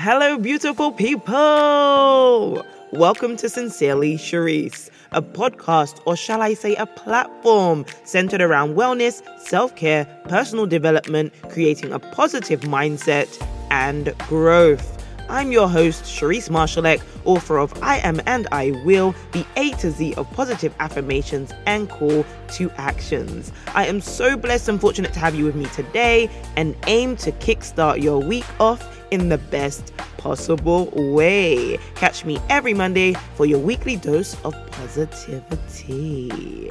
Hello, 0.00 0.38
beautiful 0.38 0.92
people! 0.92 2.64
Welcome 2.92 3.36
to 3.38 3.48
Sincerely 3.48 4.14
Sherrise, 4.14 4.90
a 5.10 5.20
podcast, 5.20 6.00
or 6.06 6.14
shall 6.14 6.40
I 6.40 6.54
say, 6.54 6.76
a 6.76 6.86
platform 6.86 7.84
centered 8.04 8.40
around 8.40 8.76
wellness, 8.76 9.22
self 9.40 9.74
care, 9.74 10.04
personal 10.28 10.66
development, 10.66 11.32
creating 11.48 11.92
a 11.92 11.98
positive 11.98 12.60
mindset, 12.60 13.44
and 13.72 14.16
growth. 14.28 15.04
I'm 15.28 15.50
your 15.50 15.68
host, 15.68 16.04
Sherrise 16.04 16.48
Marshalleck, 16.48 17.02
author 17.24 17.58
of 17.58 17.74
I 17.82 17.98
Am 17.98 18.20
and 18.24 18.46
I 18.52 18.70
Will, 18.84 19.16
the 19.32 19.44
A 19.56 19.72
to 19.78 19.90
Z 19.90 20.14
of 20.14 20.30
positive 20.30 20.72
affirmations 20.78 21.52
and 21.66 21.90
call 21.90 22.24
to 22.52 22.70
actions. 22.76 23.50
I 23.74 23.86
am 23.86 24.00
so 24.00 24.36
blessed 24.36 24.68
and 24.68 24.80
fortunate 24.80 25.12
to 25.14 25.18
have 25.18 25.34
you 25.34 25.44
with 25.44 25.56
me 25.56 25.66
today 25.66 26.30
and 26.56 26.76
aim 26.86 27.16
to 27.16 27.32
kickstart 27.32 28.00
your 28.00 28.20
week 28.20 28.46
off 28.60 28.97
in 29.10 29.28
the 29.28 29.38
best 29.38 29.92
possible 30.16 30.90
way. 30.94 31.78
Catch 31.94 32.24
me 32.24 32.38
every 32.48 32.74
Monday 32.74 33.14
for 33.34 33.46
your 33.46 33.58
weekly 33.58 33.96
dose 33.96 34.36
of 34.44 34.54
positivity. 34.70 36.70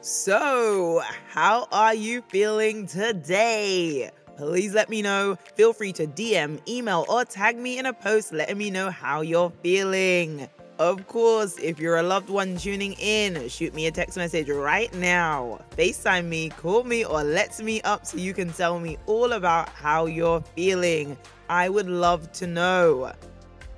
So, 0.00 1.02
how 1.28 1.68
are 1.70 1.94
you 1.94 2.22
feeling 2.22 2.86
today? 2.86 4.10
please 4.40 4.72
let 4.72 4.88
me 4.88 5.02
know. 5.02 5.36
Feel 5.54 5.74
free 5.74 5.92
to 5.92 6.06
DM, 6.06 6.66
email, 6.66 7.04
or 7.10 7.26
tag 7.26 7.58
me 7.58 7.78
in 7.78 7.84
a 7.84 7.92
post 7.92 8.32
letting 8.32 8.56
me 8.56 8.70
know 8.70 8.88
how 8.88 9.20
you're 9.20 9.52
feeling. 9.62 10.48
Of 10.80 11.06
course, 11.06 11.58
if 11.58 11.78
you're 11.78 11.98
a 11.98 12.02
loved 12.02 12.30
one 12.30 12.56
tuning 12.56 12.94
in, 12.94 13.50
shoot 13.50 13.74
me 13.74 13.86
a 13.86 13.90
text 13.90 14.16
message 14.16 14.48
right 14.48 14.90
now. 14.94 15.60
FaceTime 15.76 16.24
me, 16.24 16.48
call 16.48 16.84
me, 16.84 17.04
or 17.04 17.22
let's 17.22 17.60
me 17.60 17.82
up 17.82 18.06
so 18.06 18.16
you 18.16 18.32
can 18.32 18.50
tell 18.50 18.80
me 18.80 18.96
all 19.04 19.32
about 19.32 19.68
how 19.68 20.06
you're 20.06 20.40
feeling. 20.56 21.18
I 21.50 21.68
would 21.68 21.86
love 21.86 22.32
to 22.32 22.46
know. 22.46 23.12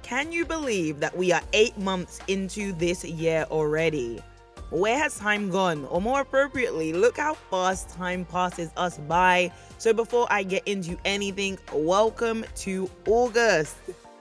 Can 0.05 0.30
you 0.30 0.45
believe 0.45 1.01
that 1.01 1.16
we 1.16 1.32
are 1.32 1.43
eight 1.54 1.77
months 1.77 2.21
into 2.29 2.73
this 2.74 3.02
year 3.02 3.46
already? 3.51 4.23
Where 4.71 4.96
has 4.96 5.18
time 5.18 5.51
gone? 5.51 5.84
Or 5.87 6.01
more 6.01 6.21
appropriately, 6.21 6.93
look 6.93 7.16
how 7.16 7.34
fast 7.34 7.90
time 7.90 8.24
passes 8.24 8.71
us 8.77 8.99
by. 8.99 9.51
So 9.79 9.93
before 9.93 10.29
I 10.30 10.45
get 10.45 10.68
into 10.68 10.96
anything, 11.05 11.59
welcome 11.73 12.45
to 12.59 12.88
August. 13.09 13.74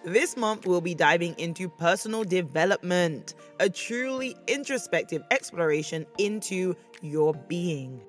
This 0.04 0.36
month, 0.36 0.66
we'll 0.66 0.82
be 0.82 0.96
diving 0.96 1.36
into 1.38 1.70
personal 1.70 2.24
development, 2.24 3.36
a 3.60 3.70
truly 3.70 4.36
introspective 4.48 5.22
exploration 5.30 6.08
into 6.18 6.76
your 7.04 7.36
being. 7.36 8.02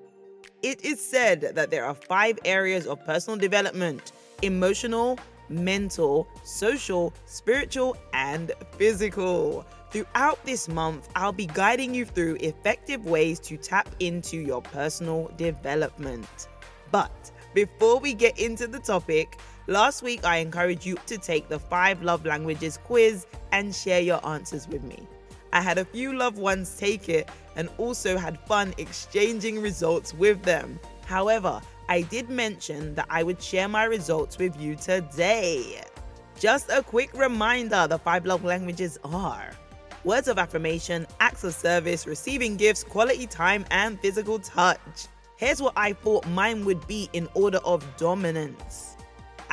It 0.63 0.83
is 0.83 0.99
said 0.99 1.51
that 1.53 1.69
there 1.69 1.85
are 1.85 1.93
five 1.93 2.39
areas 2.45 2.87
of 2.87 3.05
personal 3.05 3.37
development 3.37 4.11
emotional, 4.41 5.19
mental, 5.49 6.27
social, 6.43 7.13
spiritual, 7.25 7.95
and 8.13 8.51
physical. 8.77 9.63
Throughout 9.91 10.43
this 10.45 10.67
month, 10.67 11.09
I'll 11.15 11.31
be 11.31 11.45
guiding 11.45 11.93
you 11.93 12.05
through 12.05 12.37
effective 12.39 13.05
ways 13.05 13.39
to 13.41 13.55
tap 13.55 13.87
into 13.99 14.37
your 14.37 14.63
personal 14.63 15.31
development. 15.37 16.47
But 16.91 17.31
before 17.53 17.99
we 17.99 18.15
get 18.15 18.39
into 18.39 18.65
the 18.65 18.79
topic, 18.79 19.37
last 19.67 20.03
week 20.03 20.25
I 20.25 20.37
encouraged 20.37 20.85
you 20.85 20.97
to 21.07 21.17
take 21.17 21.49
the 21.49 21.59
five 21.59 22.01
love 22.01 22.25
languages 22.25 22.77
quiz 22.77 23.25
and 23.51 23.73
share 23.73 24.01
your 24.01 24.25
answers 24.25 24.67
with 24.67 24.83
me. 24.83 25.07
I 25.51 25.61
had 25.61 25.77
a 25.77 25.85
few 25.85 26.13
loved 26.13 26.37
ones 26.37 26.75
take 26.77 27.09
it 27.09 27.29
and 27.55 27.69
also 27.77 28.17
had 28.17 28.39
fun 28.47 28.73
exchanging 28.77 29.61
results 29.61 30.13
with 30.13 30.41
them. 30.43 30.79
However, 31.05 31.61
I 31.89 32.01
did 32.01 32.29
mention 32.29 32.95
that 32.95 33.05
I 33.09 33.23
would 33.23 33.41
share 33.41 33.67
my 33.67 33.83
results 33.83 34.37
with 34.37 34.59
you 34.59 34.75
today. 34.75 35.83
Just 36.39 36.69
a 36.69 36.81
quick 36.81 37.13
reminder 37.13 37.87
the 37.87 37.99
five 37.99 38.25
love 38.25 38.43
languages 38.43 38.97
are 39.03 39.51
words 40.03 40.27
of 40.27 40.37
affirmation, 40.37 41.07
acts 41.19 41.43
of 41.43 41.53
service, 41.53 42.07
receiving 42.07 42.57
gifts, 42.57 42.83
quality 42.83 43.27
time, 43.27 43.65
and 43.71 43.99
physical 43.99 44.39
touch. 44.39 45.07
Here's 45.37 45.61
what 45.61 45.73
I 45.75 45.93
thought 45.93 46.27
mine 46.29 46.65
would 46.65 46.85
be 46.87 47.09
in 47.13 47.29
order 47.35 47.59
of 47.59 47.85
dominance 47.97 48.93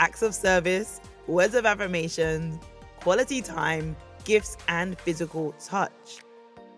acts 0.01 0.23
of 0.23 0.35
service, 0.35 0.99
words 1.27 1.55
of 1.55 1.67
affirmation, 1.67 2.59
quality 3.01 3.43
time, 3.43 3.95
gifts, 4.25 4.57
and 4.67 4.99
physical 4.99 5.53
touch. 5.63 6.23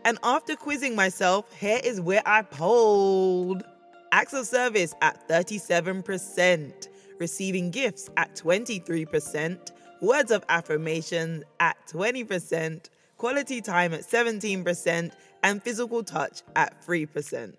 And 0.04 0.18
after 0.24 0.56
quizzing 0.56 0.96
myself, 0.96 1.50
here 1.54 1.80
is 1.82 2.00
where 2.00 2.22
I 2.26 2.42
polled 2.42 3.62
acts 4.10 4.32
of 4.32 4.44
service 4.46 4.92
at 5.02 5.28
37%, 5.28 6.88
receiving 7.20 7.70
gifts 7.70 8.10
at 8.16 8.34
23%, 8.34 9.70
words 10.00 10.32
of 10.32 10.44
affirmation 10.48 11.44
at 11.60 11.76
20%, 11.86 12.90
quality 13.18 13.60
time 13.60 13.94
at 13.94 14.00
17%, 14.00 15.12
and 15.44 15.62
physical 15.62 16.02
touch 16.02 16.42
at 16.56 16.84
3%. 16.84 17.54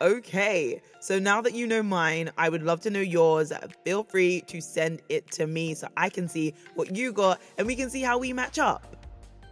Okay, 0.00 0.80
so 1.00 1.18
now 1.18 1.40
that 1.42 1.54
you 1.54 1.66
know 1.66 1.82
mine, 1.82 2.30
I 2.36 2.48
would 2.48 2.62
love 2.62 2.80
to 2.82 2.90
know 2.90 3.00
yours. 3.00 3.52
Feel 3.84 4.02
free 4.02 4.40
to 4.48 4.60
send 4.60 5.02
it 5.08 5.30
to 5.32 5.46
me 5.46 5.74
so 5.74 5.88
I 5.96 6.08
can 6.08 6.28
see 6.28 6.54
what 6.74 6.96
you 6.96 7.12
got 7.12 7.40
and 7.58 7.66
we 7.66 7.76
can 7.76 7.88
see 7.90 8.02
how 8.02 8.18
we 8.18 8.32
match 8.32 8.58
up. 8.58 8.96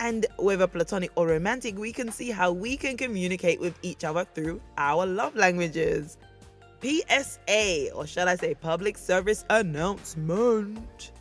And 0.01 0.27
whether 0.39 0.67
platonic 0.67 1.11
or 1.15 1.29
romantic, 1.29 1.77
we 1.79 1.93
can 1.93 2.11
see 2.11 2.31
how 2.31 2.53
we 2.53 2.77
can 2.77 2.97
communicate 2.97 3.61
with 3.61 3.79
each 3.83 4.03
other 4.03 4.25
through 4.25 4.61
our 4.79 5.05
love 5.07 5.37
languages. 5.37 6.17
PSA, 6.83 7.91
or 7.95 8.07
shall 8.07 8.29
I 8.29 8.37
say 8.37 8.55
public 8.55 8.97
service 8.97 9.45
announcement. 9.51 11.13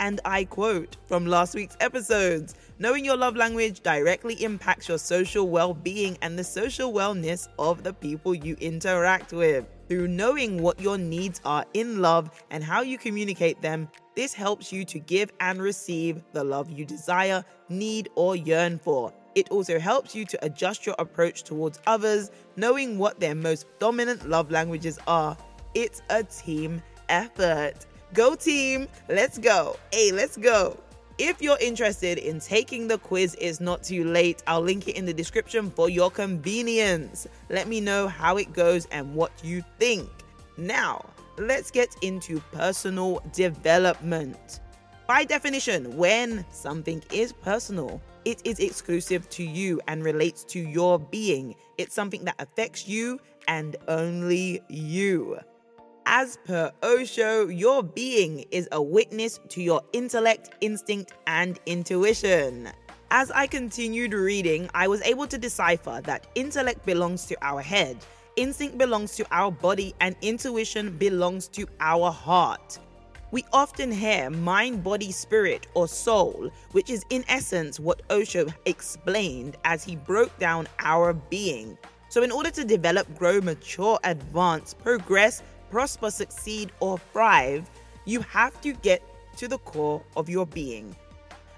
And 0.00 0.20
I 0.24 0.44
quote 0.44 0.96
from 1.06 1.26
last 1.26 1.54
week's 1.54 1.76
episodes 1.80 2.54
Knowing 2.80 3.04
your 3.04 3.16
love 3.16 3.34
language 3.34 3.80
directly 3.80 4.34
impacts 4.44 4.88
your 4.88 4.98
social 4.98 5.48
well 5.48 5.74
being 5.74 6.16
and 6.22 6.38
the 6.38 6.44
social 6.44 6.92
wellness 6.92 7.48
of 7.58 7.82
the 7.82 7.92
people 7.92 8.32
you 8.32 8.56
interact 8.60 9.32
with. 9.32 9.66
Through 9.88 10.06
knowing 10.06 10.62
what 10.62 10.78
your 10.78 10.96
needs 10.96 11.40
are 11.44 11.64
in 11.74 12.00
love 12.00 12.30
and 12.52 12.62
how 12.62 12.82
you 12.82 12.96
communicate 12.96 13.60
them, 13.60 13.88
this 14.14 14.32
helps 14.32 14.72
you 14.72 14.84
to 14.84 15.00
give 15.00 15.32
and 15.40 15.60
receive 15.60 16.22
the 16.32 16.44
love 16.44 16.70
you 16.70 16.84
desire, 16.84 17.44
need, 17.68 18.10
or 18.14 18.36
yearn 18.36 18.78
for. 18.78 19.12
It 19.34 19.50
also 19.50 19.80
helps 19.80 20.14
you 20.14 20.24
to 20.26 20.44
adjust 20.44 20.86
your 20.86 20.94
approach 21.00 21.42
towards 21.42 21.80
others, 21.88 22.30
knowing 22.54 22.96
what 22.96 23.18
their 23.18 23.34
most 23.34 23.66
dominant 23.80 24.28
love 24.28 24.52
languages 24.52 25.00
are. 25.08 25.36
It's 25.74 26.00
a 26.10 26.22
team 26.22 26.80
effort. 27.08 27.86
Go, 28.14 28.36
team! 28.36 28.86
Let's 29.08 29.36
go! 29.38 29.76
Hey, 29.92 30.12
let's 30.12 30.36
go! 30.36 30.78
If 31.18 31.42
you're 31.42 31.58
interested 31.60 32.18
in 32.18 32.38
taking 32.38 32.86
the 32.86 32.96
quiz, 32.96 33.36
it's 33.40 33.58
not 33.58 33.82
too 33.82 34.04
late. 34.04 34.40
I'll 34.46 34.60
link 34.60 34.86
it 34.86 34.96
in 34.96 35.04
the 35.04 35.12
description 35.12 35.68
for 35.68 35.88
your 35.88 36.12
convenience. 36.12 37.26
Let 37.50 37.66
me 37.66 37.80
know 37.80 38.06
how 38.06 38.36
it 38.36 38.52
goes 38.52 38.86
and 38.92 39.16
what 39.16 39.32
you 39.42 39.64
think. 39.80 40.08
Now, 40.56 41.04
let's 41.36 41.72
get 41.72 41.88
into 42.02 42.38
personal 42.52 43.20
development. 43.32 44.60
By 45.08 45.24
definition, 45.24 45.96
when 45.96 46.46
something 46.52 47.02
is 47.12 47.32
personal, 47.32 48.00
it 48.24 48.40
is 48.44 48.60
exclusive 48.60 49.28
to 49.30 49.42
you 49.42 49.80
and 49.88 50.04
relates 50.04 50.44
to 50.44 50.60
your 50.60 51.00
being. 51.00 51.56
It's 51.78 51.96
something 51.96 52.24
that 52.26 52.36
affects 52.38 52.86
you 52.86 53.18
and 53.48 53.74
only 53.88 54.62
you. 54.68 55.40
As 56.10 56.38
per 56.38 56.72
Osho, 56.82 57.48
your 57.48 57.82
being 57.82 58.46
is 58.50 58.66
a 58.72 58.80
witness 58.80 59.38
to 59.50 59.62
your 59.62 59.82
intellect, 59.92 60.48
instinct, 60.62 61.12
and 61.26 61.60
intuition. 61.66 62.70
As 63.10 63.30
I 63.30 63.46
continued 63.46 64.14
reading, 64.14 64.70
I 64.72 64.88
was 64.88 65.02
able 65.02 65.26
to 65.26 65.36
decipher 65.36 66.00
that 66.04 66.26
intellect 66.34 66.86
belongs 66.86 67.26
to 67.26 67.36
our 67.42 67.60
head, 67.60 67.98
instinct 68.36 68.78
belongs 68.78 69.16
to 69.16 69.26
our 69.30 69.52
body, 69.52 69.94
and 70.00 70.16
intuition 70.22 70.96
belongs 70.96 71.46
to 71.48 71.66
our 71.78 72.10
heart. 72.10 72.78
We 73.30 73.44
often 73.52 73.92
hear 73.92 74.30
mind, 74.30 74.82
body, 74.82 75.12
spirit, 75.12 75.66
or 75.74 75.88
soul, 75.88 76.50
which 76.72 76.88
is 76.88 77.04
in 77.10 77.22
essence 77.28 77.78
what 77.78 78.00
Osho 78.08 78.46
explained 78.64 79.58
as 79.64 79.84
he 79.84 79.96
broke 79.96 80.38
down 80.38 80.68
our 80.78 81.12
being. 81.12 81.76
So, 82.08 82.22
in 82.22 82.32
order 82.32 82.50
to 82.52 82.64
develop, 82.64 83.14
grow, 83.18 83.42
mature, 83.42 83.98
advance, 84.04 84.72
progress, 84.72 85.42
prosper, 85.70 86.10
succeed, 86.10 86.72
or 86.80 86.98
thrive, 87.12 87.68
you 88.04 88.20
have 88.20 88.60
to 88.62 88.72
get 88.74 89.02
to 89.36 89.48
the 89.48 89.58
core 89.58 90.02
of 90.16 90.28
your 90.28 90.46
being. 90.46 90.94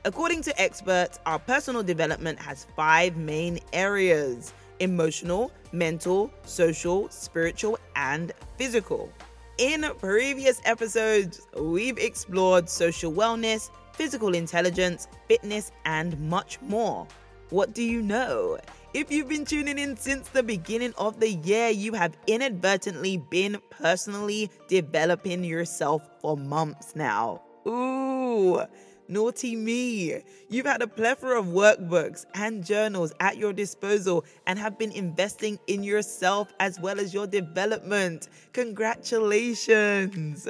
According 0.05 0.43
to 0.43 0.61
experts, 0.61 1.19
our 1.27 1.39
personal 1.39 1.83
development 1.83 2.39
has 2.39 2.67
five 2.77 3.17
main 3.17 3.59
areas 3.73 4.53
emotional, 4.81 5.53
mental, 5.73 6.33
social, 6.45 7.09
spiritual, 7.11 7.79
and 7.97 8.33
physical. 8.57 9.13
In 9.59 9.85
previous 9.99 10.61
episodes, 10.65 11.43
we've 11.59 11.99
explored 11.99 12.69
social 12.69 13.13
wellness, 13.13 13.71
physical 13.93 14.35
intelligence, 14.35 15.07
fitness, 15.29 15.71
and 15.85 16.19
much 16.19 16.59
more. 16.63 17.07
What 17.51 17.75
do 17.75 17.83
you 17.83 18.01
know? 18.01 18.59
If 18.93 19.13
you've 19.13 19.29
been 19.29 19.45
tuning 19.45 19.79
in 19.79 19.97
since 19.97 20.29
the 20.31 20.43
beginning 20.43 20.95
of 20.99 21.21
the 21.21 21.31
year, 21.31 21.69
you 21.69 21.93
have 21.93 22.17
inadvertently 22.27 23.19
been 23.19 23.59
personally 23.71 24.51
developing 24.67 25.45
yourself 25.45 26.03
for 26.21 26.37
months 26.37 26.97
now. 26.97 27.41
Ooh, 27.69 28.61
naughty 29.07 29.55
me. 29.55 30.25
You've 30.49 30.67
had 30.67 30.83
a 30.83 30.89
plethora 30.89 31.39
of 31.39 31.47
workbooks 31.47 32.27
and 32.35 32.67
journals 32.67 33.13
at 33.21 33.37
your 33.37 33.53
disposal 33.53 34.25
and 34.49 34.59
have 34.59 34.77
been 34.77 34.91
investing 34.91 35.61
in 35.69 35.85
yourself 35.85 36.53
as 36.59 36.81
well 36.81 36.99
as 36.99 37.15
your 37.15 37.29
development. 37.29 38.29
Congratulations. 38.55 40.49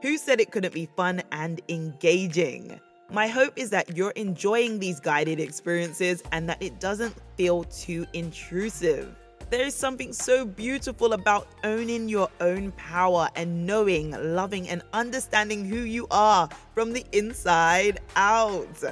Who 0.00 0.16
said 0.16 0.40
it 0.40 0.50
couldn't 0.50 0.72
be 0.72 0.88
fun 0.96 1.22
and 1.30 1.60
engaging? 1.68 2.80
My 3.12 3.28
hope 3.28 3.52
is 3.56 3.68
that 3.70 3.94
you're 3.94 4.12
enjoying 4.12 4.78
these 4.78 4.98
guided 4.98 5.38
experiences 5.38 6.22
and 6.32 6.48
that 6.48 6.62
it 6.62 6.80
doesn't 6.80 7.14
feel 7.36 7.64
too 7.64 8.06
intrusive. 8.14 9.14
There 9.50 9.66
is 9.66 9.74
something 9.74 10.14
so 10.14 10.46
beautiful 10.46 11.12
about 11.12 11.46
owning 11.62 12.08
your 12.08 12.30
own 12.40 12.72
power 12.72 13.28
and 13.36 13.66
knowing, 13.66 14.12
loving, 14.34 14.66
and 14.70 14.80
understanding 14.94 15.66
who 15.66 15.80
you 15.80 16.06
are 16.10 16.48
from 16.74 16.94
the 16.94 17.04
inside 17.12 18.00
out. 18.16 18.82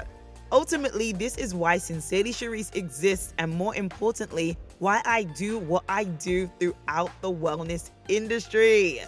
Ultimately, 0.53 1.13
this 1.13 1.39
is 1.39 1.55
why 1.55 1.79
Sincerely 1.79 2.35
Sherrise 2.35 2.77
exists, 2.77 3.33
and 3.39 3.51
more 3.51 3.75
importantly, 3.75 4.59
why 4.81 5.01
I 5.07 5.23
do 5.23 5.59
what 5.59 5.85
I 5.89 6.05
do 6.05 6.51
throughout 6.61 7.11
the 7.23 7.33
wellness 7.33 7.89
industry. 8.09 9.01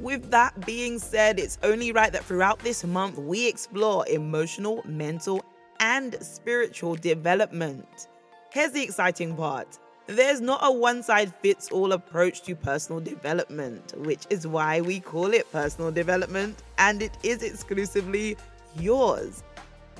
With 0.00 0.30
that 0.30 0.64
being 0.64 0.98
said, 0.98 1.38
it's 1.38 1.58
only 1.62 1.92
right 1.92 2.10
that 2.12 2.24
throughout 2.24 2.58
this 2.60 2.84
month 2.84 3.18
we 3.18 3.46
explore 3.46 4.08
emotional, 4.08 4.82
mental, 4.86 5.44
and 5.78 6.16
spiritual 6.20 6.94
development. 6.94 8.08
Here's 8.50 8.72
the 8.72 8.82
exciting 8.82 9.36
part 9.36 9.78
there's 10.06 10.40
not 10.40 10.60
a 10.64 10.72
one 10.72 11.02
size 11.04 11.30
fits 11.40 11.70
all 11.70 11.92
approach 11.92 12.42
to 12.42 12.56
personal 12.56 13.00
development, 13.00 13.92
which 13.98 14.24
is 14.30 14.46
why 14.46 14.80
we 14.80 14.98
call 14.98 15.32
it 15.32 15.50
personal 15.52 15.92
development, 15.92 16.62
and 16.78 17.02
it 17.02 17.16
is 17.22 17.42
exclusively 17.42 18.36
yours. 18.76 19.44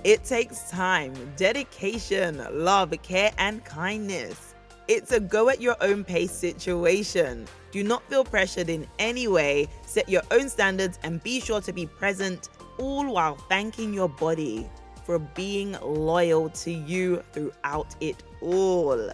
It 0.03 0.25
takes 0.25 0.71
time, 0.71 1.15
dedication, 1.37 2.45
love, 2.51 2.93
care, 3.03 3.31
and 3.39 3.63
kindness. 3.65 4.50
It's 4.93 5.13
a 5.13 5.21
go 5.21 5.49
at 5.51 5.61
your 5.61 5.77
own 5.83 6.03
pace 6.03 6.33
situation. 6.33 7.47
Do 7.71 7.85
not 7.85 8.03
feel 8.11 8.25
pressured 8.25 8.69
in 8.69 8.89
any 8.99 9.29
way. 9.29 9.69
Set 9.87 10.09
your 10.09 10.23
own 10.33 10.49
standards 10.49 10.99
and 11.05 11.23
be 11.23 11.39
sure 11.39 11.61
to 11.61 11.73
be 11.73 11.87
present, 11.87 12.49
all 12.77 13.07
while 13.13 13.37
thanking 13.49 13.95
your 13.95 14.09
body 14.09 14.69
for 15.07 15.21
being 15.21 15.77
loyal 15.81 16.51
to 16.51 16.73
you 16.73 17.23
throughout 17.33 17.95
it 18.01 18.25
all. 18.41 19.13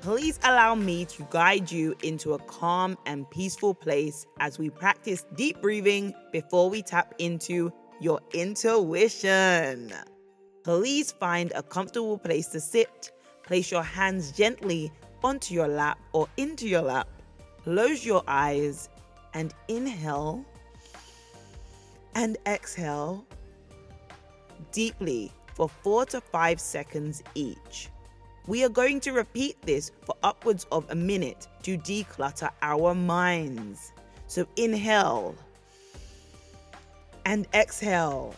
Please 0.00 0.40
allow 0.42 0.74
me 0.74 1.04
to 1.04 1.24
guide 1.30 1.70
you 1.70 1.94
into 2.02 2.34
a 2.34 2.38
calm 2.40 2.98
and 3.06 3.30
peaceful 3.30 3.74
place 3.74 4.26
as 4.40 4.58
we 4.58 4.70
practice 4.70 5.24
deep 5.36 5.62
breathing 5.62 6.12
before 6.32 6.68
we 6.68 6.82
tap 6.82 7.14
into 7.20 7.72
your 8.00 8.18
intuition. 8.34 9.92
Please 10.64 11.12
find 11.12 11.52
a 11.54 11.62
comfortable 11.62 12.18
place 12.18 12.48
to 12.48 12.58
sit. 12.58 13.12
Place 13.44 13.70
your 13.70 13.82
hands 13.82 14.32
gently 14.32 14.90
onto 15.24 15.54
your 15.54 15.68
lap 15.68 15.98
or 16.12 16.28
into 16.36 16.68
your 16.68 16.82
lap. 16.82 17.08
Close 17.64 18.04
your 18.04 18.22
eyes 18.26 18.88
and 19.34 19.54
inhale 19.68 20.44
and 22.14 22.36
exhale 22.46 23.24
deeply 24.72 25.32
for 25.54 25.68
four 25.68 26.04
to 26.06 26.20
five 26.20 26.60
seconds 26.60 27.22
each. 27.34 27.88
We 28.46 28.64
are 28.64 28.68
going 28.68 29.00
to 29.00 29.12
repeat 29.12 29.60
this 29.62 29.92
for 30.04 30.16
upwards 30.22 30.66
of 30.72 30.90
a 30.90 30.94
minute 30.94 31.46
to 31.62 31.78
declutter 31.78 32.50
our 32.60 32.94
minds. 32.94 33.92
So 34.26 34.46
inhale 34.56 35.36
and 37.24 37.46
exhale 37.54 38.34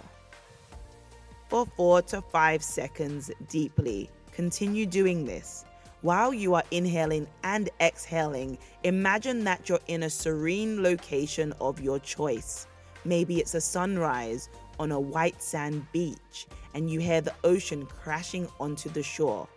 for 1.48 1.66
four 1.76 2.02
to 2.02 2.20
five 2.20 2.62
seconds 2.62 3.30
deeply. 3.48 4.10
Continue 4.32 4.86
doing 4.86 5.24
this. 5.24 5.63
While 6.04 6.34
you 6.34 6.52
are 6.52 6.64
inhaling 6.70 7.26
and 7.44 7.70
exhaling, 7.80 8.58
imagine 8.82 9.42
that 9.44 9.70
you're 9.70 9.80
in 9.86 10.02
a 10.02 10.10
serene 10.10 10.82
location 10.82 11.54
of 11.62 11.80
your 11.80 11.98
choice. 11.98 12.66
Maybe 13.06 13.38
it's 13.40 13.54
a 13.54 13.60
sunrise 13.62 14.50
on 14.78 14.92
a 14.92 15.00
white 15.00 15.42
sand 15.42 15.86
beach 15.92 16.46
and 16.74 16.90
you 16.90 17.00
hear 17.00 17.22
the 17.22 17.32
ocean 17.42 17.86
crashing 17.86 18.46
onto 18.60 18.90
the 18.90 19.02
shore. 19.02 19.48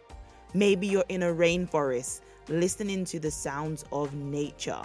Maybe 0.53 0.87
you're 0.87 1.03
in 1.09 1.23
a 1.23 1.33
rainforest 1.33 2.21
listening 2.47 3.03
to 3.03 3.19
the 3.19 3.29
sounds 3.29 3.83
of 3.91 4.13
nature. 4.13 4.83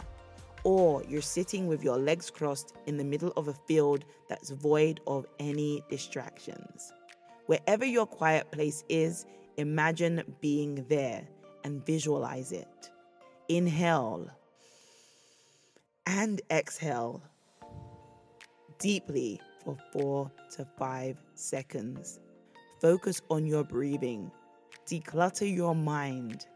Or 0.64 1.04
you're 1.08 1.22
sitting 1.22 1.68
with 1.68 1.84
your 1.84 1.96
legs 1.96 2.28
crossed 2.28 2.74
in 2.86 2.96
the 2.96 3.04
middle 3.04 3.32
of 3.36 3.46
a 3.46 3.54
field 3.54 4.04
that's 4.26 4.50
void 4.50 5.00
of 5.06 5.26
any 5.38 5.84
distractions. 5.88 6.92
Wherever 7.46 7.84
your 7.84 8.06
quiet 8.06 8.50
place 8.50 8.82
is, 8.88 9.26
imagine 9.58 10.24
being 10.40 10.84
there 10.88 11.24
and 11.64 11.84
visualize 11.84 12.52
it. 12.52 12.90
Inhale 13.48 14.30
and 16.06 16.40
exhale 16.50 17.22
deeply 18.78 19.40
for 19.64 19.76
four 19.92 20.30
to 20.56 20.66
five 20.78 21.16
seconds. 21.34 22.20
Focus 22.80 23.20
on 23.30 23.46
your 23.46 23.64
breathing 23.64 24.30
declutter 24.86 25.50
your 25.50 25.74
mind. 25.74 26.46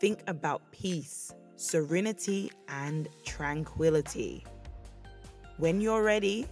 Think 0.00 0.22
about 0.26 0.62
peace, 0.72 1.32
serenity, 1.56 2.50
and 2.68 3.08
tranquility. 3.24 4.44
When 5.58 5.80
you're 5.80 6.02
ready, 6.02 6.46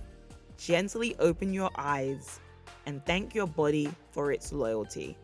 gently 0.56 1.16
open 1.18 1.52
your 1.52 1.70
eyes 1.76 2.40
and 2.86 3.04
thank 3.06 3.34
your 3.34 3.46
body 3.46 3.90
for 4.10 4.32
its 4.32 4.52
loyalty. 4.52 5.16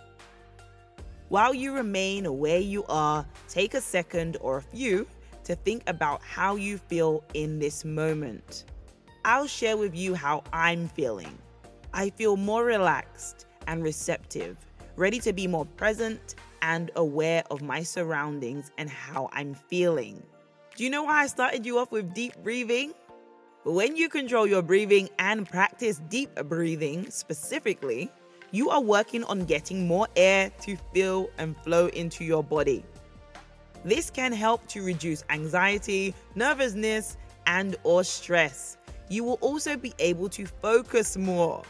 While 1.29 1.53
you 1.53 1.75
remain 1.75 2.39
where 2.39 2.59
you 2.59 2.85
are, 2.89 3.27
take 3.49 3.75
a 3.75 3.81
second 3.81 4.39
or 4.41 4.57
a 4.57 4.63
few 4.63 5.07
to 5.45 5.55
think 5.57 5.83
about 5.87 6.23
how 6.23 6.57
you 6.57 6.79
feel 6.79 7.23
in 7.35 7.59
this 7.59 7.85
moment. 7.85 8.65
I'll 9.25 9.47
share 9.47 9.77
with 9.77 9.95
you 9.95 10.15
how 10.15 10.43
I'm 10.53 10.89
feeling. 10.89 11.37
I 11.93 12.11
feel 12.11 12.37
more 12.37 12.65
relaxed 12.65 13.47
and 13.67 13.83
receptive 13.83 14.57
ready 14.97 15.21
to 15.21 15.33
be 15.33 15.47
more 15.47 15.65
present 15.65 16.35
and 16.63 16.91
aware 16.97 17.45
of 17.51 17.63
my 17.63 17.83
surroundings 17.83 18.73
and 18.79 18.91
how 18.91 19.29
I'm 19.33 19.55
feeling. 19.55 20.23
Do 20.77 20.85
you 20.85 20.91
know 20.91 21.05
why 21.05 21.23
I 21.23 21.27
started 21.29 21.65
you 21.65 21.79
off 21.79 21.93
with 21.93 22.15
deep 22.15 22.35
breathing? 22.43 22.95
When 23.65 23.97
you 23.97 24.09
control 24.09 24.47
your 24.47 24.63
breathing 24.63 25.09
and 25.19 25.49
practice 25.49 26.01
deep 26.09 26.35
breathing 26.49 27.11
specifically, 27.11 28.11
you 28.51 28.71
are 28.71 28.81
working 28.81 29.25
on 29.25 29.45
getting 29.45 29.87
more 29.87 30.09
air 30.17 30.51
to 30.63 30.77
fill 30.95 31.31
and 31.39 31.57
flow 31.59 31.89
into 31.89 32.25
your 32.25 32.43
body. 32.43 32.85
This 33.85 34.11
can 34.11 34.33
help 34.33 34.67
to 34.69 34.83
reduce 34.83 35.23
anxiety, 35.31 36.15
nervousness, 36.35 37.17
and 37.47 37.77
or 37.85 38.05
stress. 38.05 38.77
You 39.09 39.25
will 39.25 39.39
also 39.41 39.77
be 39.77 39.95
able 39.99 40.29
to 40.31 40.47
focus 40.47 41.17
more. 41.17 41.63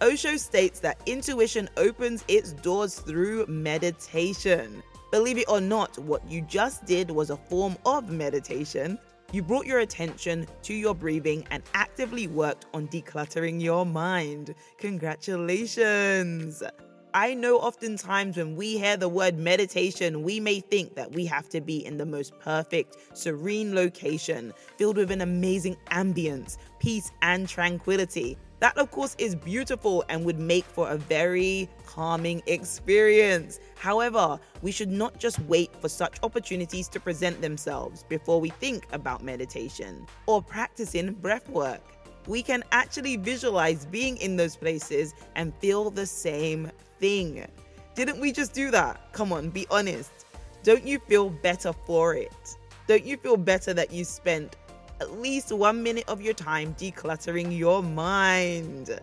Osho 0.00 0.36
states 0.36 0.80
that 0.80 1.00
intuition 1.06 1.68
opens 1.76 2.24
its 2.28 2.52
doors 2.52 2.98
through 3.00 3.46
meditation. 3.46 4.82
Believe 5.10 5.38
it 5.38 5.48
or 5.48 5.60
not, 5.60 5.98
what 5.98 6.28
you 6.30 6.42
just 6.42 6.84
did 6.84 7.10
was 7.10 7.30
a 7.30 7.36
form 7.36 7.76
of 7.86 8.10
meditation. 8.10 8.98
You 9.32 9.42
brought 9.42 9.66
your 9.66 9.80
attention 9.80 10.46
to 10.62 10.72
your 10.72 10.94
breathing 10.94 11.46
and 11.50 11.62
actively 11.74 12.28
worked 12.28 12.66
on 12.72 12.86
decluttering 12.88 13.60
your 13.60 13.84
mind. 13.84 14.54
Congratulations! 14.78 16.62
I 17.12 17.34
know 17.34 17.56
oftentimes 17.58 18.36
when 18.36 18.56
we 18.56 18.78
hear 18.78 18.96
the 18.96 19.08
word 19.08 19.38
meditation, 19.38 20.22
we 20.22 20.38
may 20.38 20.60
think 20.60 20.94
that 20.94 21.12
we 21.12 21.26
have 21.26 21.48
to 21.48 21.60
be 21.60 21.84
in 21.84 21.96
the 21.96 22.06
most 22.06 22.38
perfect, 22.38 22.98
serene 23.14 23.74
location, 23.74 24.52
filled 24.76 24.98
with 24.98 25.10
an 25.10 25.22
amazing 25.22 25.76
ambience, 25.90 26.58
peace, 26.78 27.10
and 27.22 27.48
tranquility. 27.48 28.36
That, 28.58 28.78
of 28.78 28.90
course, 28.90 29.14
is 29.18 29.34
beautiful 29.34 30.04
and 30.08 30.24
would 30.24 30.38
make 30.38 30.64
for 30.64 30.88
a 30.88 30.96
very 30.96 31.68
calming 31.84 32.42
experience. 32.46 33.60
However, 33.76 34.40
we 34.62 34.72
should 34.72 34.88
not 34.90 35.18
just 35.18 35.38
wait 35.40 35.70
for 35.80 35.88
such 35.88 36.18
opportunities 36.22 36.88
to 36.88 37.00
present 37.00 37.40
themselves 37.42 38.02
before 38.02 38.40
we 38.40 38.48
think 38.48 38.86
about 38.92 39.22
meditation 39.22 40.06
or 40.26 40.42
practicing 40.42 41.12
breath 41.12 41.48
work. 41.50 41.82
We 42.26 42.42
can 42.42 42.64
actually 42.72 43.16
visualize 43.16 43.84
being 43.86 44.16
in 44.16 44.36
those 44.36 44.56
places 44.56 45.14
and 45.34 45.54
feel 45.56 45.90
the 45.90 46.06
same 46.06 46.70
thing. 46.98 47.46
Didn't 47.94 48.20
we 48.20 48.32
just 48.32 48.52
do 48.52 48.70
that? 48.70 49.12
Come 49.12 49.32
on, 49.32 49.50
be 49.50 49.66
honest. 49.70 50.26
Don't 50.62 50.84
you 50.84 50.98
feel 50.98 51.30
better 51.30 51.72
for 51.72 52.14
it? 52.14 52.56
Don't 52.88 53.04
you 53.04 53.16
feel 53.16 53.36
better 53.36 53.72
that 53.74 53.92
you 53.92 54.04
spent 54.04 54.56
at 55.00 55.20
least 55.20 55.52
one 55.52 55.82
minute 55.82 56.04
of 56.08 56.20
your 56.20 56.34
time 56.34 56.74
decluttering 56.74 57.56
your 57.56 57.82
mind. 57.82 58.98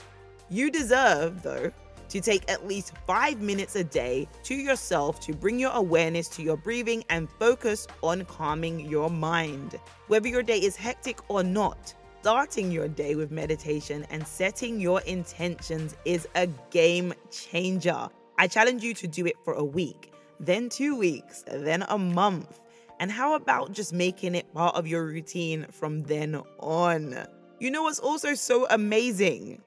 You 0.49 0.69
deserve, 0.71 1.41
though, 1.41 1.71
to 2.09 2.21
take 2.21 2.49
at 2.51 2.67
least 2.67 2.93
five 3.07 3.41
minutes 3.41 3.75
a 3.75 3.83
day 3.83 4.27
to 4.43 4.53
yourself 4.53 5.19
to 5.21 5.33
bring 5.33 5.59
your 5.59 5.71
awareness 5.71 6.27
to 6.29 6.43
your 6.43 6.57
breathing 6.57 7.03
and 7.09 7.29
focus 7.39 7.87
on 8.03 8.25
calming 8.25 8.81
your 8.81 9.09
mind. 9.09 9.79
Whether 10.07 10.27
your 10.27 10.43
day 10.43 10.59
is 10.59 10.75
hectic 10.75 11.19
or 11.27 11.43
not, 11.43 11.93
starting 12.21 12.71
your 12.71 12.87
day 12.87 13.15
with 13.15 13.31
meditation 13.31 14.05
and 14.11 14.25
setting 14.27 14.79
your 14.79 15.01
intentions 15.01 15.95
is 16.05 16.27
a 16.35 16.47
game 16.69 17.13
changer. 17.31 18.07
I 18.37 18.47
challenge 18.47 18.83
you 18.83 18.93
to 18.93 19.07
do 19.07 19.25
it 19.25 19.35
for 19.43 19.53
a 19.53 19.63
week, 19.63 20.13
then 20.39 20.69
two 20.69 20.95
weeks, 20.95 21.43
then 21.47 21.83
a 21.89 21.97
month. 21.97 22.59
And 22.99 23.11
how 23.11 23.35
about 23.35 23.71
just 23.71 23.93
making 23.93 24.35
it 24.35 24.53
part 24.53 24.75
of 24.75 24.87
your 24.87 25.05
routine 25.05 25.65
from 25.71 26.03
then 26.03 26.41
on? 26.59 27.25
You 27.59 27.71
know 27.71 27.83
what's 27.83 27.99
also 27.99 28.33
so 28.33 28.67
amazing? 28.69 29.61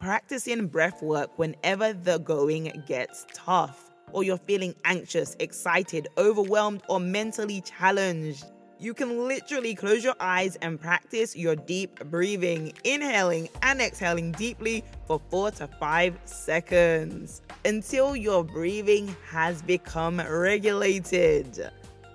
Practicing 0.00 0.66
breath 0.66 1.02
work 1.02 1.38
whenever 1.38 1.92
the 1.92 2.18
going 2.18 2.82
gets 2.86 3.26
tough, 3.32 3.90
or 4.10 4.24
you're 4.24 4.36
feeling 4.36 4.74
anxious, 4.84 5.36
excited, 5.38 6.08
overwhelmed, 6.18 6.82
or 6.88 6.98
mentally 6.98 7.60
challenged. 7.60 8.44
You 8.80 8.94
can 8.94 9.28
literally 9.28 9.76
close 9.76 10.02
your 10.02 10.16
eyes 10.18 10.56
and 10.56 10.80
practice 10.80 11.36
your 11.36 11.54
deep 11.54 12.00
breathing, 12.10 12.72
inhaling 12.82 13.48
and 13.62 13.80
exhaling 13.80 14.32
deeply 14.32 14.82
for 15.06 15.20
four 15.30 15.52
to 15.52 15.68
five 15.68 16.18
seconds 16.24 17.42
until 17.64 18.16
your 18.16 18.42
breathing 18.42 19.14
has 19.30 19.62
become 19.62 20.20
regulated. 20.20 21.70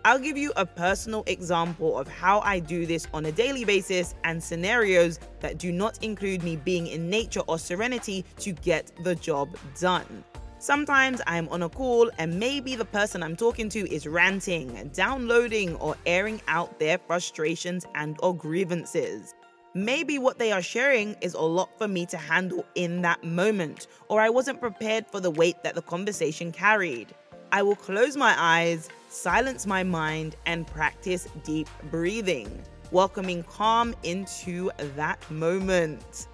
I'll 0.07 0.19
give 0.19 0.37
you 0.37 0.53
a 0.55 0.65
personal 0.65 1.25
example 1.27 1.97
of 1.99 2.07
how 2.07 2.39
I 2.39 2.59
do 2.59 2.85
this 2.85 3.07
on 3.13 3.25
a 3.25 3.31
daily 3.33 3.65
basis 3.65 4.15
and 4.23 4.41
scenarios 4.41 5.19
that 5.41 5.57
do 5.57 5.69
not 5.69 6.01
include 6.01 6.43
me 6.43 6.55
being 6.55 6.87
in 6.87 7.09
nature 7.09 7.41
or 7.41 7.59
serenity 7.59 8.23
to 8.37 8.53
get 8.53 8.89
the 9.03 9.15
job 9.15 9.57
done. 9.77 10.23
Sometimes 10.59 11.19
I'm 11.27 11.49
on 11.49 11.63
a 11.63 11.67
call 11.67 12.09
and 12.19 12.39
maybe 12.39 12.77
the 12.77 12.85
person 12.85 13.21
I'm 13.21 13.35
talking 13.35 13.67
to 13.67 13.79
is 13.93 14.07
ranting, 14.07 14.89
downloading 14.93 15.75
or 15.75 15.97
airing 16.05 16.41
out 16.47 16.79
their 16.79 16.99
frustrations 16.99 17.85
and 17.93 18.15
or 18.23 18.33
grievances. 18.33 19.35
Maybe 19.73 20.19
what 20.19 20.39
they 20.39 20.53
are 20.53 20.61
sharing 20.61 21.17
is 21.19 21.33
a 21.33 21.41
lot 21.41 21.77
for 21.77 21.89
me 21.89 22.05
to 22.05 22.17
handle 22.17 22.65
in 22.75 23.01
that 23.01 23.25
moment, 23.25 23.87
or 24.07 24.21
I 24.21 24.29
wasn't 24.29 24.61
prepared 24.61 25.05
for 25.11 25.19
the 25.19 25.31
weight 25.31 25.61
that 25.63 25.75
the 25.75 25.81
conversation 25.81 26.53
carried. 26.53 27.13
I 27.51 27.61
will 27.61 27.75
close 27.75 28.17
my 28.17 28.35
eyes, 28.37 28.89
silence 29.09 29.65
my 29.65 29.83
mind, 29.83 30.35
and 30.45 30.67
practice 30.67 31.29
deep 31.45 31.69
breathing, 31.89 32.61
welcoming 32.91 33.43
calm 33.43 33.95
into 34.03 34.69
that 34.95 35.19
moment. 35.31 36.27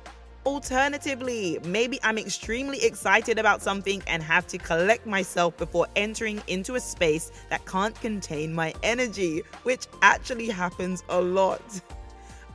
Alternatively, 0.46 1.60
maybe 1.64 2.00
I'm 2.04 2.18
extremely 2.18 2.84
excited 2.84 3.38
about 3.38 3.62
something 3.62 4.02
and 4.08 4.24
have 4.24 4.48
to 4.48 4.58
collect 4.58 5.06
myself 5.06 5.56
before 5.56 5.88
entering 5.96 6.42
into 6.48 6.76
a 6.76 6.80
space 6.80 7.32
that 7.50 7.66
can't 7.68 8.00
contain 8.02 8.54
my 8.54 8.74
energy, 8.82 9.44
which 9.62 9.86
actually 10.02 10.48
happens 10.48 11.04
a 11.10 11.22
lot. 11.22 11.62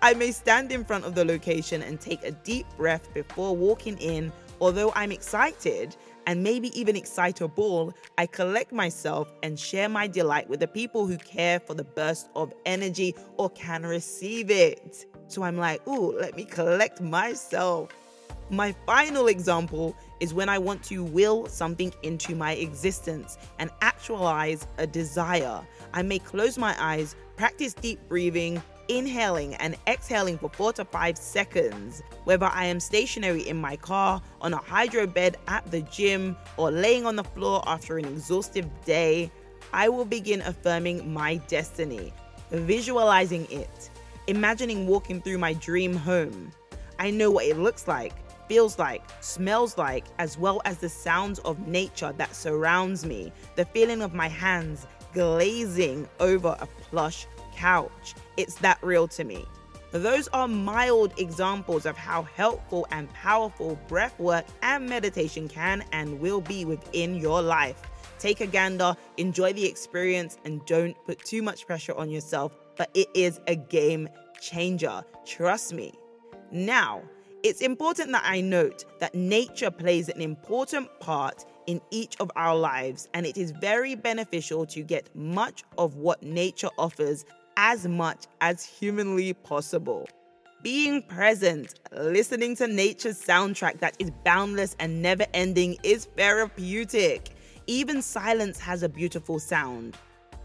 I 0.02 0.14
may 0.14 0.32
stand 0.32 0.72
in 0.72 0.84
front 0.84 1.04
of 1.04 1.14
the 1.14 1.24
location 1.24 1.82
and 1.82 2.00
take 2.00 2.24
a 2.24 2.32
deep 2.32 2.66
breath 2.76 3.12
before 3.14 3.56
walking 3.56 3.96
in, 3.98 4.32
although 4.60 4.92
I'm 4.94 5.12
excited 5.12 5.96
and 6.28 6.42
maybe 6.42 6.78
even 6.78 6.94
excite 6.94 7.40
a 7.40 7.48
ball, 7.48 7.94
I 8.18 8.26
collect 8.26 8.70
myself 8.70 9.32
and 9.42 9.58
share 9.58 9.88
my 9.88 10.06
delight 10.06 10.46
with 10.46 10.60
the 10.60 10.66
people 10.68 11.06
who 11.06 11.16
care 11.16 11.58
for 11.58 11.72
the 11.72 11.84
burst 11.84 12.28
of 12.36 12.52
energy 12.66 13.14
or 13.38 13.48
can 13.50 13.84
receive 13.86 14.50
it. 14.50 15.06
So 15.28 15.42
I'm 15.42 15.56
like, 15.56 15.84
ooh, 15.88 16.12
let 16.12 16.36
me 16.36 16.44
collect 16.44 17.00
myself. 17.00 17.88
My 18.50 18.74
final 18.84 19.28
example 19.28 19.96
is 20.20 20.34
when 20.34 20.50
I 20.50 20.58
want 20.58 20.82
to 20.84 21.02
will 21.02 21.46
something 21.46 21.94
into 22.02 22.34
my 22.34 22.52
existence 22.52 23.38
and 23.58 23.70
actualize 23.80 24.66
a 24.76 24.86
desire. 24.86 25.66
I 25.94 26.02
may 26.02 26.18
close 26.18 26.58
my 26.58 26.76
eyes, 26.78 27.16
practice 27.36 27.72
deep 27.72 28.06
breathing, 28.06 28.62
inhaling 28.88 29.54
and 29.54 29.76
exhaling 29.86 30.38
for 30.38 30.48
four 30.50 30.72
to 30.74 30.84
five 30.84 31.16
seconds. 31.16 32.02
Whether 32.24 32.46
I 32.46 32.64
am 32.66 32.80
stationary 32.80 33.48
in 33.48 33.56
my 33.56 33.76
car, 33.76 34.20
on 34.40 34.54
a 34.54 34.58
hydro 34.58 35.06
bed 35.06 35.36
at 35.46 35.70
the 35.70 35.82
gym, 35.82 36.36
or 36.56 36.70
laying 36.70 37.06
on 37.06 37.16
the 37.16 37.24
floor 37.24 37.62
after 37.66 37.98
an 37.98 38.04
exhaustive 38.04 38.66
day, 38.84 39.30
I 39.72 39.88
will 39.88 40.04
begin 40.04 40.40
affirming 40.42 41.12
my 41.12 41.36
destiny, 41.48 42.12
visualizing 42.50 43.46
it 43.50 43.90
imagining 44.28 44.86
walking 44.86 45.22
through 45.22 45.38
my 45.38 45.54
dream 45.54 45.94
home. 45.94 46.52
I 46.98 47.10
know 47.10 47.30
what 47.30 47.46
it 47.46 47.56
looks 47.56 47.88
like, 47.88 48.12
feels 48.46 48.78
like, 48.78 49.02
smells 49.20 49.78
like, 49.78 50.04
as 50.18 50.36
well 50.36 50.60
as 50.66 50.76
the 50.78 50.88
sounds 50.88 51.38
of 51.40 51.66
nature 51.66 52.12
that 52.18 52.36
surrounds 52.36 53.06
me, 53.06 53.32
the 53.56 53.64
feeling 53.64 54.02
of 54.02 54.12
my 54.12 54.28
hands 54.28 54.86
glazing 55.14 56.06
over 56.20 56.56
a 56.60 56.66
plush 56.90 57.26
couch. 57.58 58.14
It's 58.36 58.56
that 58.56 58.78
real 58.82 59.08
to 59.08 59.24
me. 59.24 59.44
Those 59.90 60.28
are 60.28 60.46
mild 60.46 61.12
examples 61.18 61.86
of 61.86 61.96
how 61.96 62.22
helpful 62.22 62.86
and 62.90 63.12
powerful 63.14 63.78
breath 63.88 64.18
work 64.20 64.44
and 64.62 64.88
meditation 64.88 65.48
can 65.48 65.82
and 65.92 66.20
will 66.20 66.42
be 66.42 66.64
within 66.64 67.14
your 67.14 67.40
life. 67.40 67.80
Take 68.18 68.40
a 68.40 68.46
gander, 68.46 68.96
enjoy 69.16 69.52
the 69.52 69.64
experience, 69.64 70.36
and 70.44 70.64
don't 70.66 70.96
put 71.06 71.24
too 71.24 71.42
much 71.42 71.66
pressure 71.66 71.94
on 71.94 72.10
yourself 72.10 72.52
but 72.78 72.88
it 72.94 73.08
is 73.12 73.40
a 73.46 73.56
game 73.56 74.08
changer. 74.40 75.04
Trust 75.26 75.74
me. 75.74 75.92
Now, 76.50 77.02
it's 77.42 77.60
important 77.60 78.12
that 78.12 78.22
I 78.24 78.40
note 78.40 78.84
that 79.00 79.14
nature 79.14 79.70
plays 79.70 80.08
an 80.08 80.22
important 80.22 80.88
part 81.00 81.44
in 81.66 81.82
each 81.90 82.16
of 82.20 82.30
our 82.34 82.56
lives, 82.56 83.08
and 83.12 83.26
it 83.26 83.36
is 83.36 83.50
very 83.50 83.94
beneficial 83.94 84.64
to 84.66 84.82
get 84.82 85.14
much 85.14 85.64
of 85.76 85.96
what 85.96 86.22
nature 86.22 86.70
offers 86.78 87.26
as 87.58 87.86
much 87.86 88.24
as 88.40 88.64
humanly 88.64 89.34
possible. 89.34 90.08
Being 90.62 91.02
present, 91.02 91.74
listening 91.92 92.56
to 92.56 92.66
nature's 92.66 93.20
soundtrack 93.22 93.80
that 93.80 93.94
is 93.98 94.10
boundless 94.24 94.74
and 94.80 95.02
never 95.02 95.26
ending 95.34 95.76
is 95.82 96.06
therapeutic. 96.16 97.28
Even 97.66 98.00
silence 98.00 98.58
has 98.58 98.82
a 98.82 98.88
beautiful 98.88 99.38
sound 99.38 99.98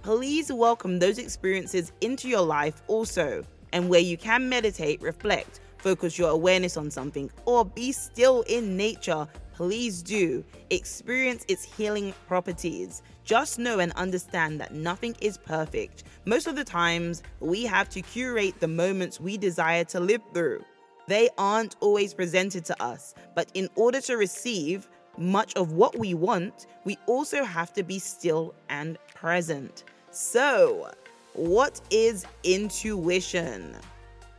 please 0.03 0.51
welcome 0.51 1.00
those 1.00 1.17
experiences 1.17 1.93
into 2.01 2.27
your 2.27 2.41
life 2.41 2.84
also. 2.88 3.41
And 3.72 3.89
where 3.89 4.01
you 4.01 4.17
can 4.17 4.50
meditate, 4.50 5.01
reflect, 5.01 5.62
focus 5.77 6.17
your 6.17 6.29
awareness 6.29 6.75
on 6.75 6.91
something, 6.91 7.32
or 7.46 7.63
be 7.63 7.93
still 7.93 8.41
in 8.43 8.75
nature, 8.77 9.27
please 9.53 10.01
do. 10.01 10.43
Experience 10.69 11.45
its 11.48 11.63
healing 11.63 12.13
properties. 12.27 13.01
Just 13.24 13.60
know 13.60 13.79
and 13.79 13.91
understand 13.93 14.60
that 14.60 14.74
nothing 14.74 15.15
is 15.22 15.38
perfect. 15.38 16.03
Most 16.25 16.48
of 16.48 16.55
the 16.55 16.63
times, 16.63 17.24
we 17.39 17.63
have 17.63 17.89
to 17.89 18.01
curate 18.01 18.60
the 18.60 18.67
moments 18.67 19.19
we 19.19 19.38
desire 19.38 19.83
to 19.86 20.00
live 20.00 20.22
through. 20.33 20.63
They 21.07 21.29
aren't 21.38 21.75
always 21.79 22.13
presented 22.13 22.65
to 22.65 22.83
us, 22.83 23.13
but 23.36 23.50
in 23.53 23.69
order 23.75 24.01
to 24.01 24.17
receive 24.17 24.89
much 25.17 25.53
of 25.55 25.74
what 25.74 25.98
we 25.98 26.13
want, 26.13 26.67
we 26.86 26.98
also 27.05 27.43
have 27.43 27.74
to 27.74 27.83
be 27.83 28.00
still 28.00 28.55
and 28.69 28.98
present. 29.13 29.83
So, 30.12 30.91
what 31.33 31.81
is 31.89 32.25
intuition? 32.43 33.75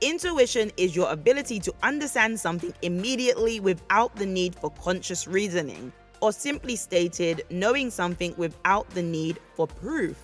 Intuition 0.04 0.70
is 0.76 0.94
your 0.94 1.10
ability 1.10 1.58
to 1.60 1.72
understand 1.82 2.38
something 2.38 2.74
immediately 2.82 3.58
without 3.58 4.14
the 4.16 4.26
need 4.26 4.54
for 4.54 4.68
conscious 4.72 5.26
reasoning, 5.26 5.90
or 6.20 6.30
simply 6.30 6.76
stated, 6.76 7.42
knowing 7.48 7.88
something 7.90 8.34
without 8.36 8.86
the 8.90 9.02
need 9.02 9.38
for 9.54 9.66
proof. 9.66 10.18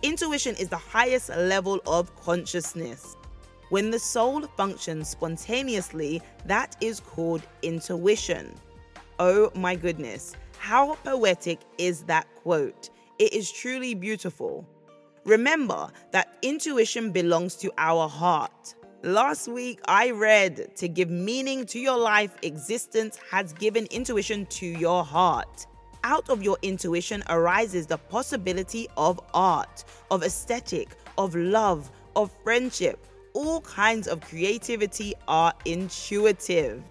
Intuition 0.00 0.56
is 0.56 0.70
the 0.70 0.78
highest 0.78 1.28
level 1.28 1.82
of 1.86 2.16
consciousness. 2.16 3.14
When 3.68 3.90
the 3.90 3.98
soul 3.98 4.46
functions 4.56 5.10
spontaneously, 5.10 6.22
that 6.46 6.74
is 6.80 6.98
called 6.98 7.42
intuition. 7.60 8.54
Oh 9.18 9.52
my 9.54 9.76
goodness, 9.76 10.34
how 10.56 10.94
poetic 11.04 11.58
is 11.76 12.04
that 12.04 12.26
quote? 12.36 12.88
It 13.18 13.34
is 13.34 13.52
truly 13.52 13.92
beautiful. 13.94 14.66
Remember 15.26 15.90
that 16.12 16.38
intuition 16.40 17.10
belongs 17.12 17.54
to 17.56 17.70
our 17.76 18.08
heart. 18.08 18.74
Last 19.04 19.48
week, 19.48 19.80
I 19.86 20.12
read 20.12 20.74
to 20.76 20.88
give 20.88 21.10
meaning 21.10 21.66
to 21.66 21.78
your 21.78 21.98
life, 21.98 22.38
existence 22.40 23.18
has 23.30 23.52
given 23.52 23.84
intuition 23.90 24.46
to 24.46 24.64
your 24.64 25.04
heart. 25.04 25.66
Out 26.04 26.30
of 26.30 26.42
your 26.42 26.56
intuition 26.62 27.22
arises 27.28 27.86
the 27.86 27.98
possibility 27.98 28.88
of 28.96 29.20
art, 29.34 29.84
of 30.10 30.22
aesthetic, 30.22 30.96
of 31.18 31.34
love, 31.34 31.90
of 32.16 32.30
friendship. 32.42 33.06
All 33.34 33.60
kinds 33.60 34.08
of 34.08 34.22
creativity 34.22 35.12
are 35.28 35.52
intuitive. 35.66 36.82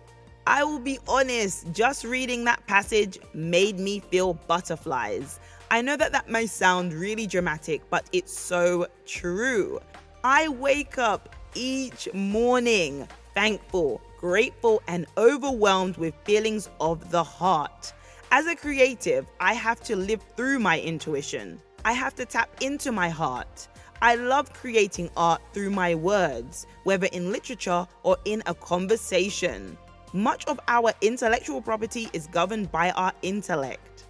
I 0.46 0.64
will 0.64 0.82
be 0.82 1.00
honest, 1.08 1.66
just 1.72 2.04
reading 2.04 2.44
that 2.44 2.64
passage 2.68 3.18
made 3.34 3.80
me 3.80 4.02
feel 4.02 4.36
butterflies. 4.36 5.40
I 5.72 5.82
know 5.82 5.98
that 5.98 6.12
that 6.12 6.30
may 6.30 6.46
sound 6.46 6.94
really 6.94 7.26
dramatic, 7.26 7.82
but 7.90 8.08
it's 8.12 8.38
so 8.38 8.86
true. 9.04 9.80
I 10.24 10.48
wake 10.50 11.00
up 11.00 11.36
each 11.56 12.08
morning 12.14 13.08
thankful, 13.34 14.02
grateful, 14.20 14.82
and 14.88 15.06
overwhelmed 15.18 15.98
with 15.98 16.14
feelings 16.24 16.70
of 16.80 17.12
the 17.12 17.24
heart. 17.24 17.94
As 18.32 18.48
a 18.48 18.56
creative, 18.56 19.26
I 19.40 19.54
have 19.54 19.82
to 19.84 19.96
live 19.96 20.22
through 20.36 20.60
my 20.60 20.80
intuition. 20.80 21.60
I 21.86 21.94
have 21.94 22.16
to 22.16 22.26
tap 22.26 22.50
into 22.62 22.92
my 22.92 23.10
heart. 23.10 23.68
I 24.02 24.16
love 24.16 24.52
creating 24.54 25.10
art 25.16 25.42
through 25.54 25.70
my 25.70 25.96
words, 25.96 26.66
whether 26.84 27.08
in 27.08 27.32
literature 27.32 27.88
or 28.04 28.18
in 28.26 28.44
a 28.46 28.54
conversation. 28.54 29.78
Much 30.14 30.46
of 30.46 30.60
our 30.68 30.94
intellectual 31.02 31.62
property 31.62 32.10
is 32.14 32.28
governed 32.28 32.72
by 32.72 32.92
our 32.92 33.14
intellect. 33.22 34.06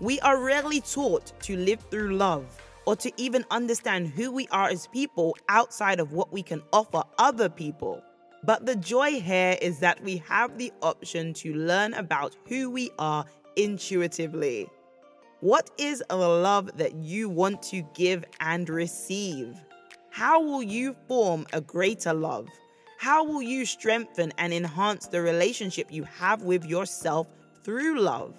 We 0.00 0.18
are 0.20 0.42
rarely 0.42 0.80
taught 0.80 1.32
to 1.42 1.56
live 1.56 1.80
through 1.90 2.16
love 2.16 2.44
or 2.86 2.96
to 2.96 3.12
even 3.16 3.44
understand 3.50 4.08
who 4.08 4.30
we 4.32 4.46
are 4.48 4.68
as 4.68 4.86
people 4.88 5.36
outside 5.48 6.00
of 6.00 6.12
what 6.12 6.32
we 6.32 6.42
can 6.42 6.62
offer 6.72 7.02
other 7.18 7.48
people. 7.48 8.02
But 8.44 8.66
the 8.66 8.76
joy 8.76 9.20
here 9.20 9.56
is 9.62 9.78
that 9.78 10.02
we 10.02 10.18
have 10.28 10.58
the 10.58 10.72
option 10.82 11.32
to 11.34 11.54
learn 11.54 11.94
about 11.94 12.36
who 12.46 12.70
we 12.70 12.90
are 12.98 13.24
intuitively. 13.56 14.68
What 15.40 15.70
is 15.78 16.02
the 16.08 16.16
love 16.16 16.76
that 16.76 16.94
you 16.94 17.28
want 17.28 17.62
to 17.64 17.82
give 17.94 18.24
and 18.40 18.68
receive? 18.68 19.56
How 20.10 20.40
will 20.42 20.62
you 20.62 20.94
form 21.08 21.46
a 21.52 21.60
greater 21.60 22.12
love? 22.12 22.48
How 22.98 23.24
will 23.24 23.42
you 23.42 23.66
strengthen 23.66 24.32
and 24.38 24.52
enhance 24.52 25.06
the 25.06 25.20
relationship 25.20 25.88
you 25.90 26.04
have 26.04 26.42
with 26.42 26.64
yourself 26.64 27.26
through 27.62 28.00
love? 28.00 28.34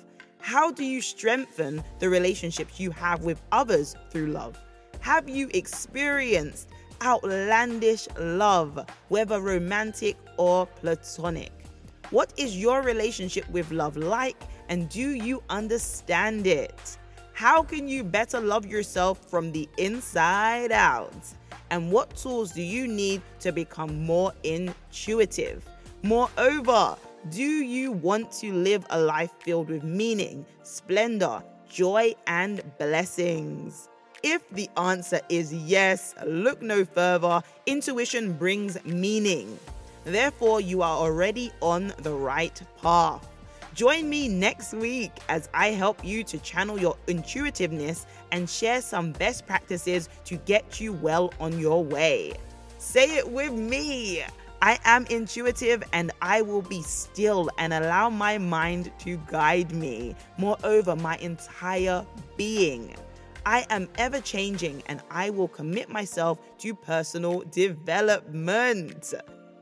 How 0.45 0.69
do 0.69 0.85
you 0.85 1.01
strengthen 1.01 1.83
the 1.97 2.07
relationships 2.07 2.79
you 2.79 2.91
have 2.91 3.23
with 3.23 3.41
others 3.51 3.95
through 4.11 4.27
love? 4.27 4.55
Have 4.99 5.27
you 5.27 5.49
experienced 5.55 6.69
outlandish 7.01 8.07
love, 8.19 8.85
whether 9.07 9.41
romantic 9.41 10.15
or 10.37 10.67
platonic? 10.67 11.51
What 12.11 12.31
is 12.37 12.55
your 12.55 12.83
relationship 12.83 13.49
with 13.49 13.71
love 13.71 13.97
like, 13.97 14.39
and 14.69 14.87
do 14.87 15.15
you 15.15 15.41
understand 15.49 16.45
it? 16.45 16.95
How 17.33 17.63
can 17.63 17.87
you 17.87 18.03
better 18.03 18.39
love 18.39 18.67
yourself 18.67 19.27
from 19.27 19.51
the 19.51 19.67
inside 19.79 20.71
out? 20.71 21.25
And 21.71 21.91
what 21.91 22.15
tools 22.15 22.51
do 22.51 22.61
you 22.61 22.87
need 22.87 23.23
to 23.39 23.51
become 23.51 24.05
more 24.05 24.31
intuitive? 24.43 25.67
Moreover, 26.03 26.97
do 27.29 27.43
you 27.43 27.91
want 27.91 28.31
to 28.33 28.53
live 28.53 28.85
a 28.91 28.99
life 28.99 29.31
filled 29.39 29.69
with 29.69 29.83
meaning, 29.83 30.45
splendor, 30.61 31.41
joy, 31.67 32.13
and 32.27 32.61
blessings? 32.77 33.89
If 34.21 34.47
the 34.51 34.69
answer 34.77 35.19
is 35.29 35.51
yes, 35.51 36.13
look 36.25 36.61
no 36.61 36.85
further. 36.85 37.41
Intuition 37.65 38.33
brings 38.33 38.83
meaning. 38.85 39.57
Therefore, 40.03 40.61
you 40.61 40.83
are 40.83 40.97
already 40.97 41.51
on 41.61 41.93
the 42.03 42.13
right 42.13 42.61
path. 42.81 43.27
Join 43.73 44.07
me 44.07 44.27
next 44.27 44.73
week 44.73 45.11
as 45.27 45.49
I 45.53 45.69
help 45.69 46.05
you 46.05 46.23
to 46.25 46.37
channel 46.39 46.79
your 46.79 46.95
intuitiveness 47.07 48.05
and 48.31 48.47
share 48.47 48.81
some 48.81 49.11
best 49.11 49.47
practices 49.47 50.09
to 50.25 50.37
get 50.37 50.79
you 50.79 50.93
well 50.93 51.33
on 51.39 51.57
your 51.57 51.83
way. 51.83 52.33
Say 52.77 53.17
it 53.17 53.27
with 53.27 53.51
me. 53.51 54.23
I 54.61 54.79
am 54.85 55.05
intuitive 55.09 55.83
and 55.93 56.11
I 56.21 56.41
will 56.41 56.61
be 56.61 56.81
still 56.81 57.49
and 57.57 57.73
allow 57.73 58.09
my 58.09 58.37
mind 58.37 58.91
to 58.99 59.17
guide 59.27 59.71
me. 59.71 60.15
Moreover, 60.37 60.95
my 60.95 61.17
entire 61.17 62.05
being. 62.37 62.95
I 63.45 63.65
am 63.69 63.87
ever 63.97 64.19
changing 64.21 64.81
and 64.87 65.01
I 65.11 65.29
will 65.29 65.47
commit 65.47 65.89
myself 65.89 66.39
to 66.59 66.73
personal 66.73 67.41
development. 67.51 69.13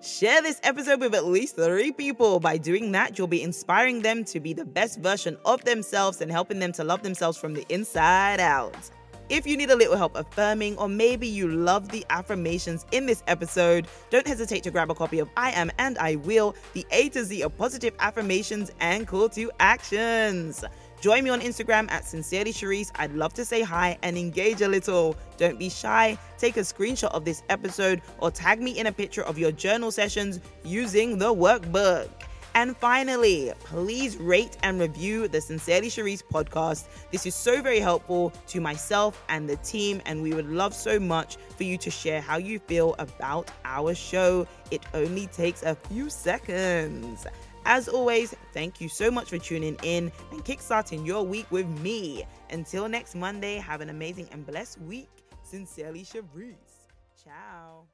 Share 0.02 0.42
this 0.42 0.60
episode 0.64 1.00
with 1.00 1.16
at 1.16 1.26
least 1.26 1.56
three 1.56 1.92
people. 1.92 2.40
By 2.40 2.58
doing 2.58 2.92
that, 2.92 3.18
you'll 3.18 3.28
be 3.28 3.42
inspiring 3.42 4.02
them 4.02 4.24
to 4.26 4.40
be 4.40 4.54
the 4.54 4.66
best 4.66 5.00
version 5.00 5.38
of 5.46 5.64
themselves 5.64 6.22
and 6.22 6.30
helping 6.32 6.60
them 6.60 6.74
to 6.74 6.84
love 6.84 7.04
themselves 7.04 7.38
from 7.38 7.54
the 7.54 7.66
inside 7.70 8.40
out. 8.40 8.90
If 9.30 9.48
you 9.48 9.56
need 9.56 9.70
a 9.70 9.76
little 9.76 9.96
help 9.96 10.16
affirming, 10.16 10.78
or 10.78 10.90
maybe 10.90 11.28
you 11.28 11.48
love 11.48 11.90
the 11.90 12.06
affirmations 12.10 12.86
in 12.92 13.06
this 13.06 13.24
episode, 13.28 13.88
don't 14.10 14.28
hesitate 14.28 14.64
to 14.64 14.72
grab 14.72 14.92
a 14.92 14.96
copy 14.96 15.20
of 15.20 15.30
I 15.38 15.52
Am 15.52 15.72
and 15.80 15.98
I 15.98 16.18
Will, 16.18 16.56
the 16.74 16.86
A 16.92 17.10
to 17.10 17.24
Z 17.24 17.42
of 17.42 17.58
positive 17.58 17.94
affirmations 18.00 18.72
and 18.82 19.08
call 19.08 19.30
to 19.30 19.50
actions. 19.60 20.66
Join 21.00 21.24
me 21.24 21.30
on 21.30 21.42
Instagram 21.42 21.90
at 21.90 22.06
Sincerely 22.06 22.52
Sherrise. 22.52 22.92
I'd 22.96 23.14
love 23.14 23.34
to 23.34 23.46
say 23.46 23.62
hi 23.62 23.98
and 24.04 24.18
engage 24.18 24.62
a 24.62 24.68
little. 24.68 25.16
Don't 25.38 25.60
be 25.60 25.70
shy. 25.70 26.18
Take 26.38 26.58
a 26.58 26.62
screenshot 26.62 27.12
of 27.12 27.26
this 27.26 27.44
episode 27.50 28.02
or 28.20 28.30
tag 28.30 28.62
me 28.62 28.78
in 28.78 28.88
a 28.88 28.92
picture 28.92 29.24
of 29.24 29.38
your 29.38 29.52
journal 29.52 29.92
sessions 29.92 30.40
using 30.64 31.18
the 31.18 31.34
workbook. 31.34 32.10
And 32.56 32.78
finally, 32.78 33.52
please 33.64 34.16
rate 34.18 34.58
and 34.62 34.80
review 34.80 35.28
the 35.28 35.42
Sincerely 35.42 35.90
Sherrise 35.90 36.22
podcast. 36.22 36.86
This 37.12 37.26
is 37.26 37.34
so 37.34 37.64
very 37.64 37.80
helpful 37.80 38.32
to 38.48 38.62
myself 38.62 39.24
and 39.30 39.50
the 39.50 39.56
team, 39.58 40.02
and 40.06 40.22
we 40.22 40.34
would 40.34 40.50
love 40.50 40.74
so 40.74 41.00
much 41.00 41.38
for 41.58 41.64
you 41.64 41.78
to 41.80 41.90
share 41.90 42.22
how 42.22 42.38
you 42.38 42.60
feel 42.60 42.96
about 43.00 43.50
our 43.66 43.96
show. 43.96 44.46
It 44.70 44.86
only 44.94 45.28
takes 45.28 45.64
a 45.64 45.74
few 45.74 46.12
seconds. 46.12 47.26
As 47.66 47.88
always, 47.88 48.36
thank 48.54 48.80
you 48.80 48.90
so 48.90 49.10
much 49.10 49.30
for 49.30 49.40
tuning 49.40 49.78
in 49.82 50.12
and 50.32 50.46
kickstarting 50.46 51.08
your 51.08 51.24
week 51.24 51.50
with 51.50 51.68
me. 51.80 52.24
Until 52.52 52.88
next 52.88 53.16
Monday, 53.16 53.56
have 53.56 53.82
an 53.82 53.90
amazing 53.90 54.28
and 54.32 54.46
blessed 54.46 54.80
week. 54.82 55.10
Sincerely, 55.44 56.04
Sherrise. 56.04 56.88
Ciao. 57.24 57.88